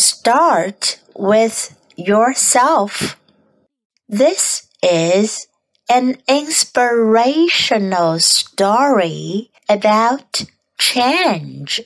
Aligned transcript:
Start 0.00 0.98
with 1.14 1.76
yourself. 1.94 3.20
This 4.08 4.66
is 4.82 5.46
an 5.90 6.16
inspirational 6.26 8.18
story 8.18 9.50
about 9.68 10.44
change. 10.78 11.82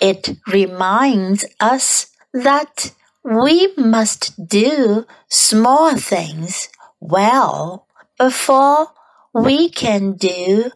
It 0.00 0.36
reminds 0.48 1.44
us 1.60 2.08
that 2.34 2.90
we 3.22 3.72
must 3.76 4.48
do 4.48 5.06
small 5.28 5.96
things 5.96 6.68
well 6.98 7.86
before 8.18 8.88
we 9.32 9.68
can 9.68 10.14
do 10.14 10.72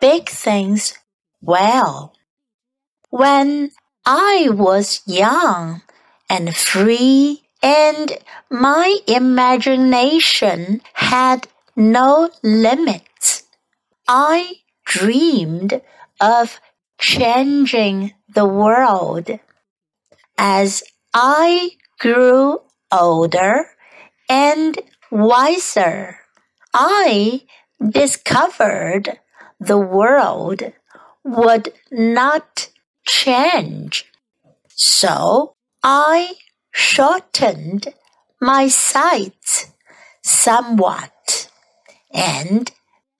big 0.00 0.28
things 0.28 0.96
well. 1.40 2.14
When 3.10 3.72
I 4.06 4.46
was 4.50 5.02
young 5.04 5.82
and 6.32 6.56
free 6.56 7.42
and 7.62 8.12
my 8.50 8.96
imagination 9.06 10.80
had 10.94 11.46
no 11.76 12.30
limits, 12.42 13.42
I 14.08 14.54
dreamed 14.86 15.82
of 16.20 16.58
changing 16.98 18.14
the 18.34 18.46
world. 18.46 19.28
As 20.38 20.82
I 21.12 21.72
grew 21.98 22.62
older 22.90 23.66
and 24.26 24.78
wiser, 25.10 26.16
I 26.72 27.42
discovered 27.86 29.18
the 29.60 29.78
world 29.78 30.62
would 31.24 31.74
not 31.90 32.70
change. 33.04 34.10
So 34.68 35.56
I 35.82 36.34
shortened 36.70 37.88
my 38.40 38.68
sights 38.68 39.72
somewhat 40.22 41.50
and 42.12 42.70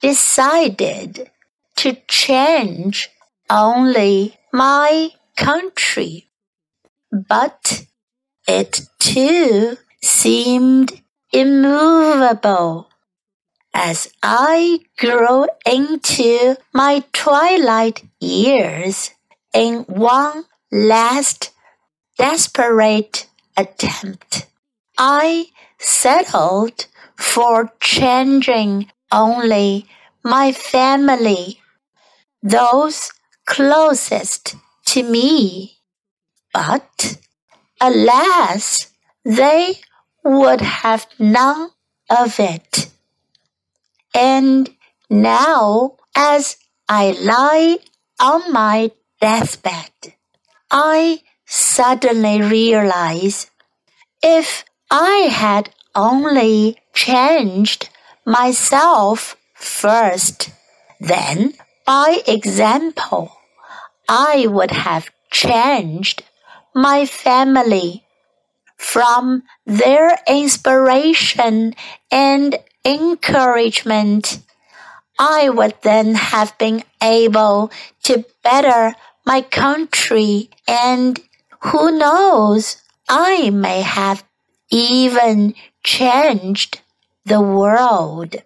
decided 0.00 1.30
to 1.76 1.96
change 2.08 3.10
only 3.50 4.36
my 4.52 5.10
country. 5.36 6.30
But 7.10 7.86
it 8.46 8.82
too 8.98 9.76
seemed 10.02 11.02
immovable. 11.32 12.88
As 13.74 14.12
I 14.22 14.80
grew 14.98 15.46
into 15.64 16.56
my 16.74 17.02
twilight 17.12 18.04
years 18.20 19.10
in 19.54 19.84
one 19.88 20.44
last 20.70 21.51
desperate 22.22 23.26
attempt, 23.56 24.46
I 24.96 25.46
settled 25.80 26.86
for 27.16 27.72
changing 27.80 28.92
only 29.10 29.86
my 30.22 30.52
family, 30.52 31.58
those 32.40 33.10
closest 33.44 34.54
to 34.86 35.02
me. 35.02 35.78
But 36.54 37.18
alas, 37.80 38.92
they 39.24 39.80
would 40.22 40.60
have 40.60 41.08
none 41.18 41.70
of 42.08 42.38
it. 42.38 42.88
And 44.14 44.70
now, 45.10 45.96
as 46.14 46.56
I 46.88 47.16
lie 47.20 47.78
on 48.20 48.52
my 48.52 48.92
deathbed, 49.20 50.14
I 50.70 51.22
suddenly 51.52 52.40
realize 52.40 53.50
if 54.22 54.64
I 54.90 55.28
had 55.30 55.68
only 55.94 56.78
changed 56.94 57.90
myself 58.24 59.36
first, 59.54 60.48
then 60.98 61.52
by 61.84 62.22
example, 62.26 63.36
I 64.08 64.46
would 64.46 64.70
have 64.70 65.10
changed 65.30 66.22
my 66.74 67.04
family 67.04 68.02
from 68.78 69.42
their 69.66 70.18
inspiration 70.26 71.74
and 72.10 72.56
encouragement. 72.82 74.40
I 75.18 75.50
would 75.50 75.74
then 75.82 76.14
have 76.14 76.56
been 76.56 76.82
able 77.02 77.70
to 78.04 78.24
better 78.42 78.94
my 79.26 79.42
country 79.42 80.48
and 80.66 81.20
who 81.64 81.96
knows, 81.96 82.76
I 83.08 83.50
may 83.50 83.82
have 83.82 84.24
even 84.70 85.54
changed 85.84 86.80
the 87.24 87.40
world. 87.40 88.36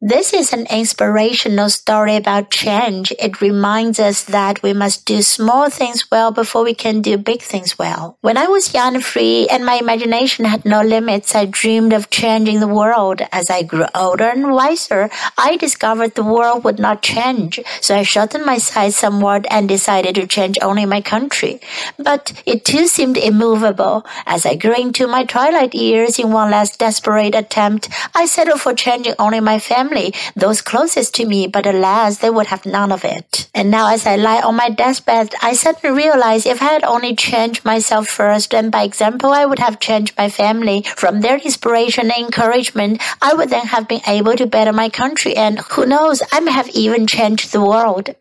This 0.00 0.32
is 0.32 0.52
an 0.52 0.68
inspirational 0.70 1.68
story 1.70 2.14
about 2.14 2.52
change. 2.52 3.12
It 3.18 3.40
reminds 3.40 3.98
us 3.98 4.22
that 4.22 4.62
we 4.62 4.72
must 4.72 5.04
do 5.04 5.22
small 5.22 5.70
things 5.70 6.08
well 6.08 6.30
before 6.30 6.62
we 6.62 6.72
can 6.72 7.02
do 7.02 7.18
big 7.18 7.42
things 7.42 7.76
well. 7.76 8.16
When 8.20 8.36
I 8.36 8.46
was 8.46 8.72
young 8.72 8.94
and 8.94 9.04
free 9.04 9.48
and 9.50 9.66
my 9.66 9.74
imagination 9.74 10.44
had 10.44 10.64
no 10.64 10.82
limits, 10.82 11.34
I 11.34 11.46
dreamed 11.46 11.92
of 11.92 12.10
changing 12.10 12.60
the 12.60 12.68
world. 12.68 13.22
As 13.32 13.50
I 13.50 13.64
grew 13.64 13.86
older 13.92 14.28
and 14.28 14.52
wiser, 14.52 15.10
I 15.36 15.56
discovered 15.56 16.14
the 16.14 16.22
world 16.22 16.62
would 16.62 16.78
not 16.78 17.02
change. 17.02 17.58
So 17.80 17.96
I 17.96 18.04
shortened 18.04 18.46
my 18.46 18.58
sight 18.58 18.92
somewhat 18.92 19.46
and 19.50 19.68
decided 19.68 20.14
to 20.14 20.28
change 20.28 20.58
only 20.62 20.86
my 20.86 21.00
country. 21.00 21.60
But 21.98 22.40
it 22.46 22.64
too 22.64 22.86
seemed 22.86 23.16
immovable. 23.16 24.06
As 24.26 24.46
I 24.46 24.54
grew 24.54 24.76
into 24.76 25.08
my 25.08 25.24
twilight 25.24 25.74
years 25.74 26.20
in 26.20 26.30
one 26.30 26.52
last 26.52 26.78
desperate 26.78 27.34
attempt, 27.34 27.88
I 28.14 28.26
settled 28.26 28.60
for 28.60 28.74
changing 28.74 29.14
only 29.18 29.40
my 29.40 29.58
family 29.58 29.87
family, 29.88 30.14
those 30.36 30.60
closest 30.60 31.14
to 31.14 31.26
me, 31.26 31.46
but 31.46 31.66
alas, 31.66 32.18
they 32.18 32.30
would 32.30 32.46
have 32.46 32.66
none 32.66 32.92
of 32.92 33.04
it. 33.04 33.48
And 33.54 33.70
now 33.70 33.92
as 33.92 34.06
I 34.06 34.16
lie 34.16 34.42
on 34.42 34.56
my 34.56 34.68
deathbed, 34.68 35.34
I 35.42 35.54
suddenly 35.54 35.96
realize 35.96 36.46
if 36.46 36.62
I 36.62 36.66
had 36.66 36.84
only 36.84 37.14
changed 37.14 37.64
myself 37.64 38.08
first, 38.08 38.54
and 38.54 38.70
by 38.70 38.82
example, 38.82 39.30
I 39.30 39.46
would 39.46 39.58
have 39.58 39.80
changed 39.80 40.16
my 40.16 40.28
family. 40.28 40.82
From 40.96 41.20
their 41.20 41.38
inspiration 41.38 42.10
and 42.10 42.24
encouragement, 42.24 43.00
I 43.22 43.34
would 43.34 43.50
then 43.50 43.66
have 43.66 43.88
been 43.88 44.02
able 44.06 44.36
to 44.36 44.46
better 44.46 44.72
my 44.72 44.88
country, 44.88 45.36
and 45.36 45.58
who 45.70 45.86
knows, 45.86 46.22
I 46.32 46.40
may 46.40 46.52
have 46.52 46.68
even 46.70 47.06
changed 47.06 47.52
the 47.52 47.64
world. 47.64 48.14